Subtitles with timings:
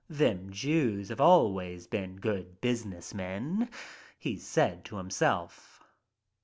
[0.09, 3.69] 'Them Jews have always been good business men/
[4.17, 5.79] he said to himself.